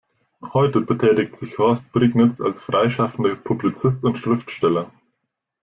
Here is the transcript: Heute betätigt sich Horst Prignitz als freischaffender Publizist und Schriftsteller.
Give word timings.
Heute 0.55 0.81
betätigt 0.81 1.35
sich 1.35 1.59
Horst 1.59 1.91
Prignitz 1.91 2.41
als 2.41 2.59
freischaffender 2.63 3.35
Publizist 3.35 4.03
und 4.03 4.17
Schriftsteller. 4.17 4.91